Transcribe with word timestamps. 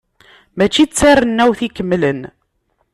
Mačči 0.57 0.83
d 0.87 0.91
tarennawt 0.91 1.59
ikemlen. 1.67 2.21